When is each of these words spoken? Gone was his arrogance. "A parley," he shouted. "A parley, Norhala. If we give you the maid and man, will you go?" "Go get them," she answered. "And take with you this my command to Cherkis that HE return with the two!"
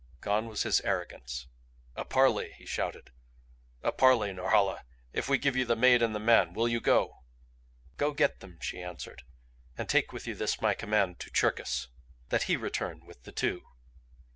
Gone 0.19 0.47
was 0.47 0.63
his 0.63 0.81
arrogance. 0.81 1.45
"A 1.95 2.03
parley," 2.03 2.53
he 2.57 2.65
shouted. 2.65 3.11
"A 3.83 3.91
parley, 3.91 4.33
Norhala. 4.33 4.81
If 5.13 5.29
we 5.29 5.37
give 5.37 5.55
you 5.55 5.63
the 5.63 5.75
maid 5.75 6.01
and 6.01 6.15
man, 6.25 6.53
will 6.55 6.67
you 6.67 6.81
go?" 6.81 7.19
"Go 7.97 8.11
get 8.11 8.39
them," 8.39 8.57
she 8.61 8.81
answered. 8.81 9.21
"And 9.77 9.87
take 9.87 10.11
with 10.11 10.25
you 10.25 10.33
this 10.33 10.59
my 10.59 10.73
command 10.73 11.19
to 11.19 11.29
Cherkis 11.29 11.89
that 12.29 12.41
HE 12.49 12.55
return 12.57 13.05
with 13.05 13.25
the 13.25 13.31
two!" 13.31 13.61